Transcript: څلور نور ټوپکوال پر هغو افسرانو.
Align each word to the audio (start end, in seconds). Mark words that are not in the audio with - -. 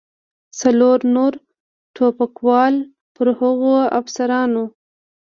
څلور 0.59 0.97
نور 1.15 1.33
ټوپکوال 1.95 2.75
پر 3.15 3.27
هغو 3.39 3.73
افسرانو. 3.99 4.65